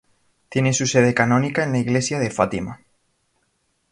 [0.49, 2.81] Tiene su sede canónica en la Iglesia de Fátima.